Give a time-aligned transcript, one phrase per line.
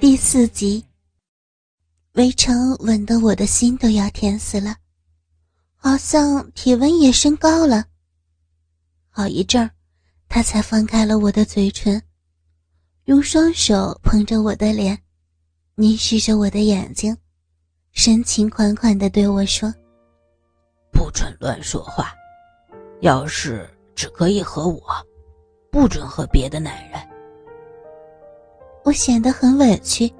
[0.00, 0.82] 第四集，
[2.14, 4.74] 围城吻得我的心都要甜死了，
[5.76, 7.84] 好像体温也升高了。
[9.10, 9.70] 好一阵儿，
[10.26, 12.02] 他才放开了我的嘴唇，
[13.04, 14.98] 用双手捧着我的脸，
[15.74, 17.14] 凝视着我的眼睛，
[17.92, 19.70] 深情款款的对我说
[20.90, 22.14] ：“不准乱说话，
[23.02, 24.82] 要是只可以和我，
[25.70, 26.89] 不准和别的男人。”
[28.90, 30.12] 我显得很委屈，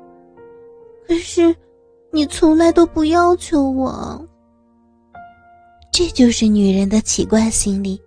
[1.04, 1.52] 可是
[2.12, 4.24] 你从来都不要求我。
[5.90, 8.00] 这就是女人的奇怪心理。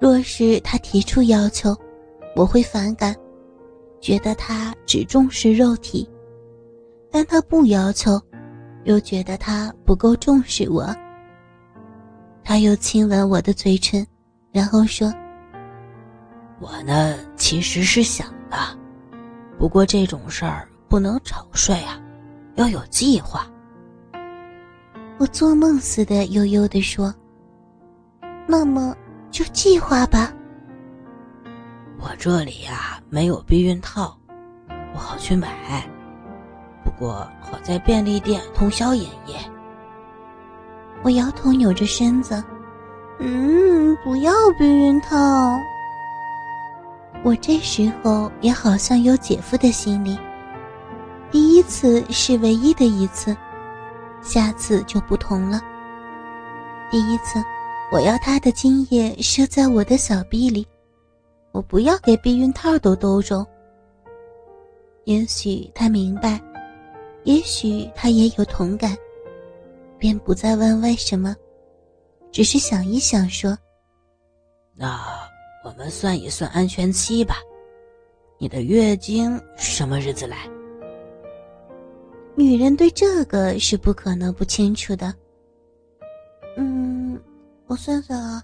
[0.00, 1.72] 若是他提出要求，
[2.34, 3.14] 我会反感，
[4.00, 6.04] 觉得他只重视肉体；
[7.08, 8.20] 但他不要求，
[8.82, 10.84] 又觉得他不够重视我。
[12.42, 14.04] 他又亲吻我的嘴唇，
[14.50, 15.14] 然后说
[16.58, 18.56] ：“我呢，其实是想的。”
[19.60, 22.00] 不过这种事儿不能草率啊，
[22.54, 23.46] 要有计划。
[25.18, 27.14] 我做梦似的悠悠地说
[28.48, 28.96] ：“那么
[29.30, 30.32] 就计划吧。”
[32.00, 34.16] 我这里呀没有避孕套，
[34.94, 35.86] 我好去买。
[36.82, 39.36] 不过好在便利店通宵营业。
[41.02, 42.42] 我摇头扭着身子
[43.20, 45.16] ：“嗯，不要避孕套。”
[47.22, 50.18] 我这时候也好像有姐夫的心理。
[51.30, 53.36] 第一次是唯一的一次，
[54.22, 55.60] 下次就不同了。
[56.90, 57.38] 第一次，
[57.92, 60.66] 我要他的精液射在我的小臂里，
[61.52, 63.46] 我不要给避孕套都兜中。
[65.04, 66.40] 也许他明白，
[67.24, 68.96] 也许他也有同感，
[69.98, 71.36] 便不再问为什么，
[72.32, 73.56] 只是想一想说
[74.74, 74.98] ：“那。”
[75.62, 77.36] 我们算一算安全期吧，
[78.38, 80.48] 你的月经什么日子来？
[82.34, 85.14] 女人对这个是不可能不清楚的。
[86.56, 87.20] 嗯，
[87.66, 88.42] 我算算啊，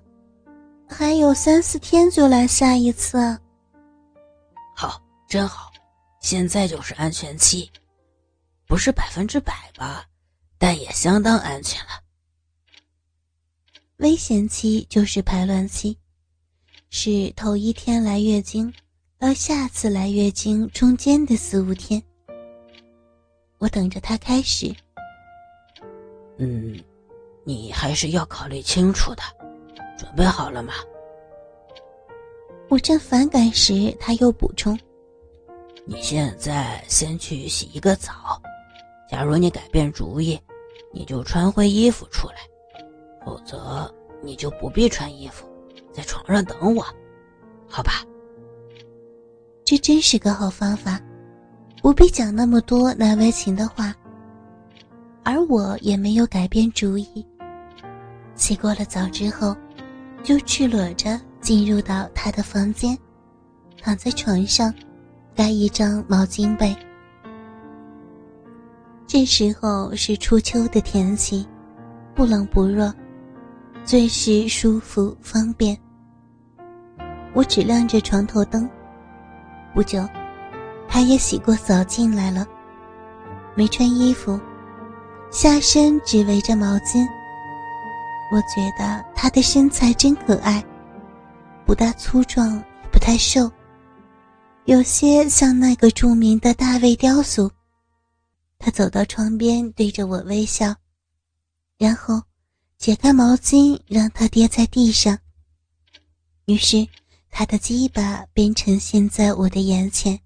[0.86, 3.18] 还有三四天就来下一次。
[4.74, 5.70] 好，真好，
[6.20, 7.70] 现在就是安全期，
[8.66, 10.04] 不是百分之百吧，
[10.58, 11.92] 但也相当安全了。
[13.98, 15.96] 危险期就是排卵期。
[16.98, 18.72] 是头一天来月经，
[19.18, 22.02] 到下次来月经中间的四五天，
[23.58, 24.74] 我等着他开始。
[26.38, 26.74] 嗯，
[27.44, 29.22] 你还是要考虑清楚的，
[29.98, 30.72] 准备好了吗？
[32.70, 34.76] 我正反感时，他又补充
[35.84, 38.40] ：“你现在先去洗一个澡，
[39.06, 40.40] 假如你改变主意，
[40.94, 42.36] 你就穿回衣服出来，
[43.22, 45.46] 否则你就不必穿衣服。”
[45.96, 46.84] 在床上等我，
[47.66, 48.04] 好吧。
[49.64, 51.00] 这真是个好方法，
[51.80, 53.94] 不必讲那么多难为情的话。
[55.24, 57.26] 而我也没有改变主意。
[58.34, 59.56] 洗过了澡之后，
[60.22, 62.96] 就赤裸着进入到他的房间，
[63.80, 64.72] 躺在床上，
[65.34, 66.76] 盖一张毛巾被。
[69.06, 71.48] 这时候是初秋的天气，
[72.14, 72.92] 不冷不热，
[73.84, 75.76] 最是舒服方便。
[77.36, 78.66] 我只亮着床头灯。
[79.74, 80.08] 不久，
[80.88, 82.46] 他也洗过澡进来了，
[83.54, 84.40] 没穿衣服，
[85.30, 87.06] 下身只围着毛巾。
[88.32, 90.64] 我觉得他的身材真可爱，
[91.66, 93.52] 不大粗壮，也不太瘦，
[94.64, 97.50] 有些像那个著名的大卫雕塑。
[98.58, 100.74] 他走到窗边，对着我微笑，
[101.76, 102.22] 然后
[102.78, 105.18] 解开毛巾，让他跌在地上。
[106.46, 106.88] 于是。
[107.38, 110.18] 他的鸡巴便呈现在我的眼前，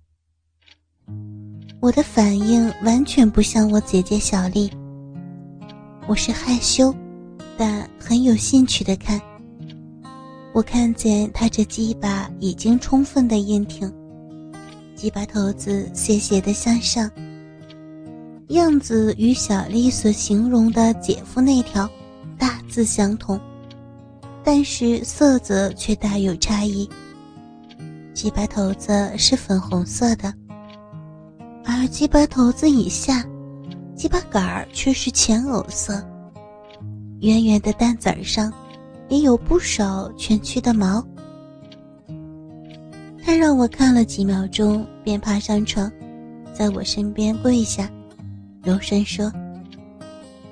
[1.81, 4.71] 我的反应完全不像我姐姐小丽。
[6.07, 6.95] 我是害羞，
[7.59, 9.21] 但很有兴趣的看。
[10.55, 13.93] 我看见他这鸡巴已经充分的硬挺，
[14.95, 17.11] 鸡巴头子斜斜的向上，
[18.51, 21.91] 样子与小丽所形容的姐夫那条
[22.39, 23.37] 大致相同。
[24.43, 26.89] 但是色泽却大有差异。
[28.13, 30.33] 鸡巴头子是粉红色的，
[31.65, 33.25] 而鸡巴头子以下，
[33.95, 36.05] 鸡巴杆儿却是浅藕色。
[37.21, 38.53] 圆圆的蛋子上，
[39.09, 41.05] 也有不少蜷曲的毛。
[43.23, 45.91] 他让我看了几秒钟，便爬上床，
[46.55, 47.89] 在我身边跪下，
[48.63, 49.31] 柔声说：“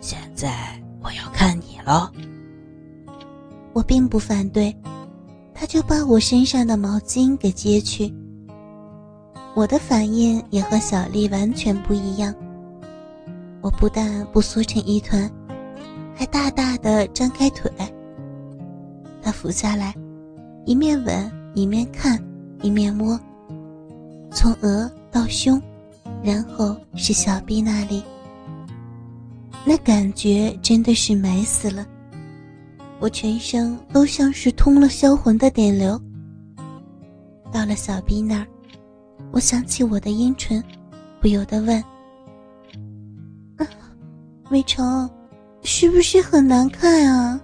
[0.01, 2.13] 现在我要看你了。”
[3.79, 4.77] 我并不反对，
[5.55, 8.13] 他就把我身上的毛巾给揭去。
[9.55, 12.35] 我的反应也和小丽完全不一样。
[13.61, 15.31] 我不但不缩成一团，
[16.13, 17.71] 还大大的张开腿。
[19.23, 19.95] 他俯下来，
[20.67, 22.21] 一面吻，一面看，
[22.63, 23.17] 一面摸，
[24.33, 25.63] 从额到胸，
[26.21, 28.03] 然后是小臂那里。
[29.65, 31.87] 那感觉真的是美死了，
[33.01, 36.01] 我全身都像是通了销魂的电流。
[37.53, 38.47] 到了小臂那儿，
[39.31, 40.63] 我想起我的阴唇，
[41.21, 41.83] 不由得问
[43.57, 43.67] ：“啊
[44.51, 45.09] 魏成，
[45.63, 47.41] 是不是很难看啊？”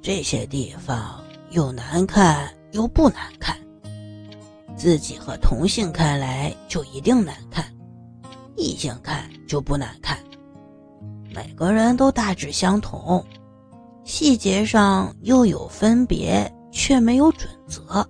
[0.00, 3.56] 这些地方又难看又不难看，
[4.76, 7.64] 自己和同性看来就一定难看，
[8.56, 10.16] 异性看就不难看。
[11.34, 13.22] 每个人都大致相同，
[14.08, 18.08] 细节上又有分别，却没有准则。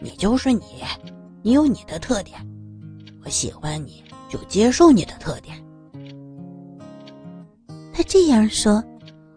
[0.00, 0.60] 你就是你，
[1.40, 2.36] 你有你的特点，
[3.24, 5.56] 我喜欢你就接受你的特点。
[7.92, 8.82] 他这样说。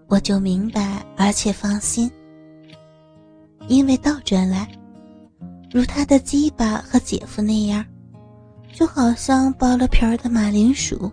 [0.08, 2.10] 我就明白，而且放心，
[3.68, 4.70] 因为倒转来，
[5.72, 7.84] 如他的鸡巴和姐夫那样，
[8.72, 11.12] 就好像剥了皮儿的马铃薯，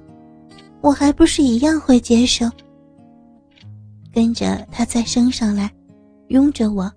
[0.83, 2.47] 我还不是一样会接受。
[4.13, 5.73] 跟着他再升上来，
[6.29, 6.93] 拥着我，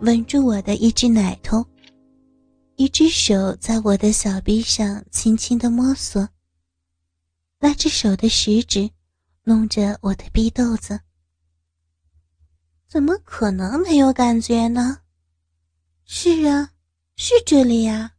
[0.00, 1.64] 吻住我的一只奶头，
[2.76, 6.28] 一只手在我的小臂上轻轻的摸索，
[7.58, 8.88] 那只手的食指
[9.42, 11.00] 弄着我的逼豆子。
[12.86, 14.98] 怎么可能没有感觉呢？
[16.04, 16.70] 是啊，
[17.16, 18.12] 是这里呀，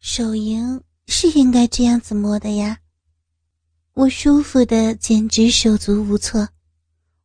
[0.00, 2.80] 手淫是应该这样子摸的呀。
[3.94, 6.48] 我舒服的简直手足无措，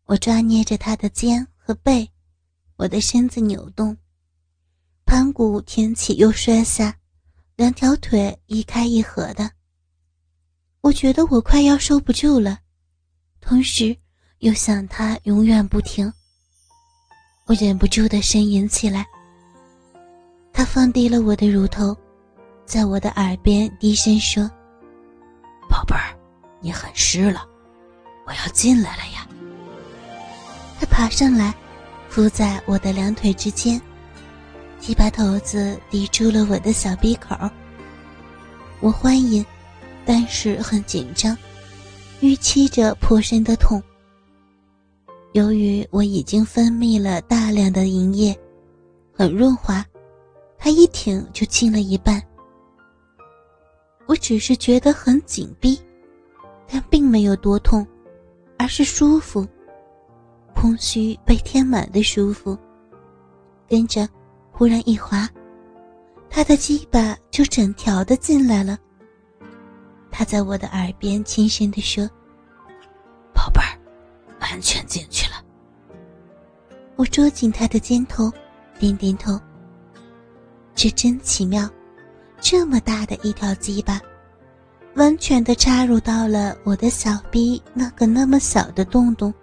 [0.10, 2.10] 我抓捏着他的肩和背，
[2.78, 3.96] 我的身子扭动，
[5.06, 6.98] 盘骨挺起又摔下，
[7.56, 9.52] 两条腿一开一合的。
[10.82, 12.58] 我觉得我快要受不住了，
[13.40, 13.96] 同时
[14.40, 16.12] 又想他永远不停。
[17.46, 19.06] 我忍不住的呻吟起来。
[20.52, 21.96] 他放低了我的乳头，
[22.66, 24.50] 在我的耳边低声说
[25.70, 26.18] ：“宝贝儿，
[26.62, 27.48] 你很湿了，
[28.26, 29.18] 我要进来了呀。”
[30.89, 31.53] 爬上来，
[32.09, 33.81] 伏在我的两腿之间，
[34.80, 37.36] 几把头子抵住了我的小鼻口。
[38.81, 39.45] 我欢迎，
[40.06, 41.38] 但是很紧张，
[42.19, 43.81] 预期着颇深的痛。
[45.33, 48.38] 由于我已经分泌了大量的银液，
[49.13, 49.86] 很润滑，
[50.57, 52.21] 他一挺就进了一半。
[54.07, 55.80] 我只是觉得很紧闭，
[56.68, 57.86] 但并没有多痛，
[58.57, 59.47] 而是舒服，
[60.60, 62.58] 空虚被填满的舒服。
[63.66, 64.06] 跟着，
[64.52, 65.26] 忽然一滑，
[66.30, 68.78] 他的鸡巴就整条的进来了。
[70.12, 72.06] 他在我的耳边轻声的说
[73.34, 73.80] ：“宝贝儿。”
[74.42, 75.38] 完全进去了。
[76.98, 78.30] 我捉紧他的肩头，
[78.78, 79.40] 点点头。
[80.76, 81.70] 这真奇妙，
[82.42, 84.02] 这么大的一条鸡巴，
[84.96, 89.34] 完全的插入到了我的小臂那个那么小的洞洞。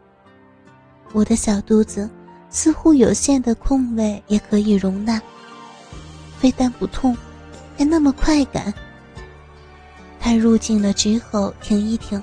[1.16, 2.10] 我的小肚子
[2.50, 5.18] 似乎有限的空位也可以容纳，
[6.38, 7.16] 非但不痛，
[7.74, 8.70] 还那么快感。
[10.20, 12.22] 他入境了之后停一停，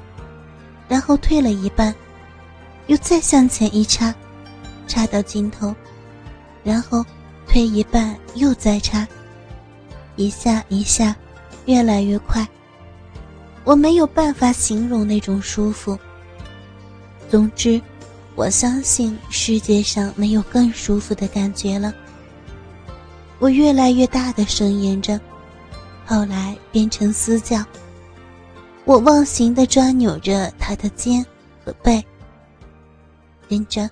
[0.87, 1.91] 然后退了一半。
[2.85, 4.13] 又再向前一插，
[4.87, 5.73] 插到尽头，
[6.63, 7.03] 然后
[7.47, 9.07] 退一半，又再插，
[10.17, 11.15] 一下一下，
[11.65, 12.47] 越来越快。
[13.63, 15.97] 我没有办法形容那种舒服。
[17.27, 17.81] 总之，
[18.35, 21.93] 我相信世界上没有更舒服的感觉了。
[23.39, 25.19] 我越来越大的呻吟着，
[26.05, 27.63] 后来变成嘶叫。
[28.85, 31.25] 我忘形的抓扭着他的肩
[31.63, 32.03] 和背。
[33.47, 33.89] 跟着，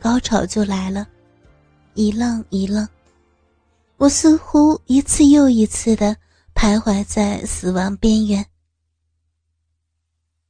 [0.00, 1.06] 高潮就来了，
[1.94, 2.88] 一浪一浪。
[3.98, 6.16] 我似乎一次又一次的
[6.54, 8.44] 徘徊在死亡边缘。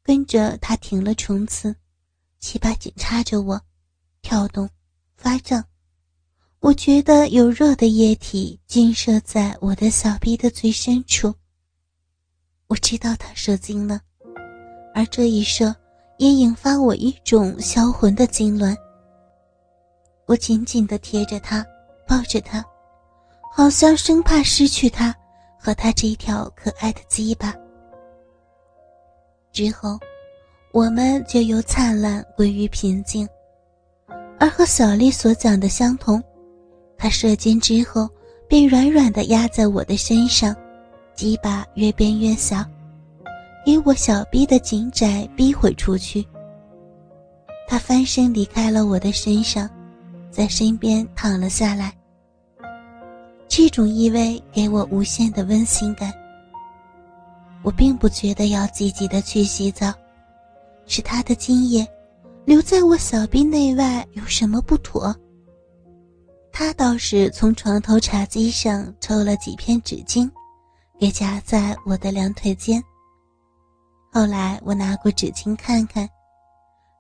[0.03, 1.75] 跟着他停了冲刺，
[2.43, 3.59] 七八紧插着我，
[4.21, 4.69] 跳动，
[5.15, 5.65] 发胀。
[6.59, 11.33] 我觉得有热的液体浸射在我的小臂的最深处。
[12.67, 14.01] 我知道他射精了，
[14.93, 15.75] 而这一射。
[16.19, 18.77] 也引发我一种销魂的痉挛。
[20.27, 21.67] 我紧紧地贴着他，
[22.07, 22.65] 抱着他，
[23.51, 25.13] 好像生怕失去他
[25.59, 27.53] 和他这一条可爱的鸡巴。
[29.53, 29.99] 之后，
[30.73, 33.29] 我们就由灿烂归于平静，
[34.41, 36.23] 而和小丽所讲的相同，
[36.97, 38.09] 他射精之后
[38.49, 40.57] 便软软的压在我的身上，
[41.15, 42.65] 鸡巴越变越小，
[43.67, 46.27] 给我小逼的紧窄逼回出去。
[47.69, 49.69] 他翻身离开了我的身上，
[50.31, 51.93] 在身边躺了下来。
[53.47, 56.11] 这种意味给我无限的温馨感。
[57.63, 59.93] 我并不觉得要积极的去洗澡，
[60.87, 61.87] 是他的精液
[62.45, 65.15] 留在我小臂内外有什么不妥？
[66.53, 70.31] 他倒是从床头茶几上抽了几片纸巾，
[71.01, 72.83] 给夹在我的两腿间。
[74.13, 76.07] 后来我拿过纸巾看看，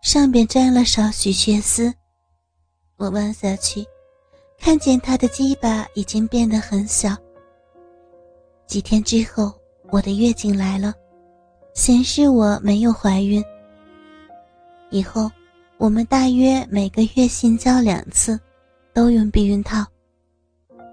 [0.03, 1.93] 上边沾了少许血丝，
[2.97, 3.85] 我望下去。
[4.59, 7.17] 看见他的鸡巴已经变得很小。
[8.67, 9.53] 几天之后，
[9.91, 10.95] 我的月经来了，
[11.75, 13.45] 显示我没有怀孕。
[14.93, 15.29] 以后，
[15.79, 18.39] 我们大约每个月性交两次，
[18.93, 19.85] 都用避孕套。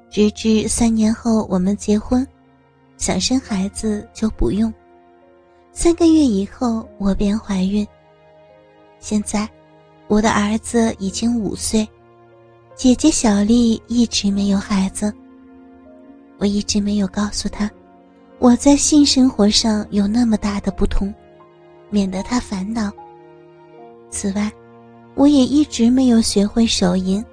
[0.10, 2.26] 直至三年后我们结婚，
[2.98, 4.74] 想生孩子就不用。
[5.74, 7.86] 三个月以后，我便怀孕。
[9.00, 9.48] 现在，
[10.08, 11.88] 我的儿子已经五岁。
[12.76, 15.14] 姐姐小丽一直没有孩子。
[16.38, 17.70] 我一直没有告诉她，
[18.40, 21.14] 我在性生活上有那么大的不同，
[21.90, 22.90] 免得她烦恼。
[24.10, 24.52] 此外，
[25.16, 27.24] 我也一直没有学会手淫。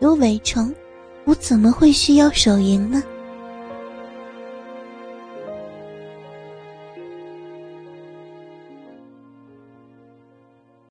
[0.00, 0.74] 有伪成，
[1.24, 3.02] 我怎么会需要手淫呢？